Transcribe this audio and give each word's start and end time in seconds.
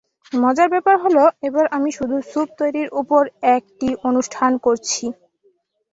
মজার 0.33 0.67
ব্যাপার 0.73 0.95
হলো, 1.03 1.23
এবার 1.47 1.65
আমি 1.71 1.89
শুধু 1.97 2.15
স্যুপ 2.29 2.49
তৈরির 2.59 2.89
ওপর 3.01 3.23
একটি 3.55 3.89
অনুষ্ঠান 4.09 4.51
করছি। 4.65 5.05